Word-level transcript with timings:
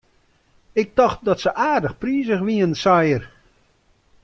Ik 0.71 0.95
tocht 0.95 1.19
dat 1.27 1.39
se 1.43 1.51
aardich 1.65 1.97
prizich 2.01 2.39
wienen, 2.47 2.75
sei 2.83 3.07
er. 3.15 3.23